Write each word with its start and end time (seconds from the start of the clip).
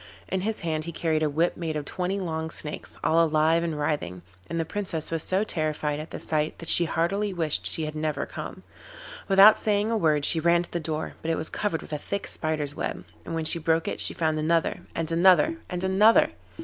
In 0.27 0.41
his 0.41 0.61
hand 0.61 0.85
he 0.85 0.91
carried 0.91 1.21
a 1.21 1.29
whip 1.29 1.55
made 1.55 1.75
of 1.75 1.85
twenty 1.85 2.19
long 2.19 2.49
snakes, 2.49 2.97
all 3.03 3.23
alive 3.23 3.63
and 3.63 3.77
writhing, 3.79 4.23
and 4.49 4.59
the 4.59 4.65
Princess 4.65 5.11
was 5.11 5.21
so 5.21 5.43
terrified 5.43 5.99
at 5.99 6.09
the 6.09 6.19
sight 6.19 6.57
that 6.57 6.69
she 6.69 6.85
heartily 6.85 7.31
wished 7.35 7.67
she 7.67 7.85
had 7.85 7.93
never 7.93 8.25
come. 8.25 8.63
Without 9.27 9.59
saying 9.59 9.91
a 9.91 9.95
word 9.97 10.25
she 10.25 10.39
ran 10.39 10.63
to 10.63 10.71
the 10.71 10.79
door, 10.79 11.13
but 11.21 11.29
it 11.29 11.37
was 11.37 11.49
covered 11.51 11.83
with 11.83 11.93
a 11.93 11.99
thick 11.99 12.25
spider's 12.25 12.73
web, 12.73 13.05
and 13.25 13.35
when 13.35 13.45
she 13.45 13.59
broke 13.59 13.87
it 13.87 14.01
she 14.01 14.15
found 14.15 14.39
another, 14.39 14.79
and 14.95 15.11
another, 15.11 15.57
and 15.69 15.83
another. 15.83 16.31